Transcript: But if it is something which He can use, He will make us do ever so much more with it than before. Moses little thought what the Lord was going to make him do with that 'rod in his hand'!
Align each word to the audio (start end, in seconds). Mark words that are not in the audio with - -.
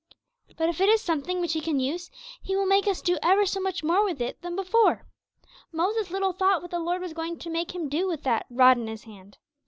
But 0.57 0.67
if 0.67 0.81
it 0.81 0.89
is 0.89 0.99
something 0.99 1.39
which 1.41 1.53
He 1.53 1.61
can 1.61 1.79
use, 1.79 2.09
He 2.41 2.55
will 2.55 2.65
make 2.65 2.87
us 2.87 3.03
do 3.03 3.19
ever 3.21 3.45
so 3.45 3.59
much 3.59 3.83
more 3.83 4.03
with 4.03 4.19
it 4.19 4.41
than 4.41 4.55
before. 4.55 5.05
Moses 5.71 6.09
little 6.09 6.33
thought 6.33 6.63
what 6.63 6.71
the 6.71 6.79
Lord 6.79 7.03
was 7.03 7.13
going 7.13 7.37
to 7.37 7.51
make 7.51 7.75
him 7.75 7.87
do 7.87 8.07
with 8.07 8.23
that 8.23 8.47
'rod 8.49 8.79
in 8.79 8.87
his 8.87 9.03
hand'! 9.03 9.37